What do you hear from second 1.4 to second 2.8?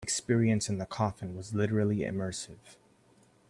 literally immersive.